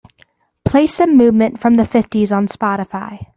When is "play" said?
0.65-0.87